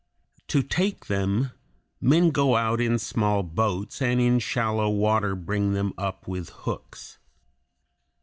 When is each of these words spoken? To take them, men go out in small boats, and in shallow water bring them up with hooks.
To 0.47 0.63
take 0.63 1.05
them, 1.05 1.51
men 2.01 2.31
go 2.31 2.55
out 2.55 2.81
in 2.81 2.97
small 2.97 3.43
boats, 3.43 4.01
and 4.01 4.19
in 4.19 4.39
shallow 4.39 4.89
water 4.89 5.35
bring 5.35 5.73
them 5.73 5.93
up 5.95 6.27
with 6.27 6.49
hooks. 6.49 7.19